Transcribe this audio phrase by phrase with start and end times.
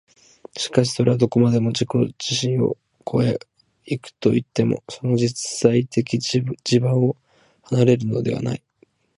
[0.57, 2.75] しかしそれはどこまでも自己自身を
[3.07, 3.39] 越え
[3.85, 7.15] 行くといっても、その実在的地盤を
[7.61, 8.63] 離れるのではない。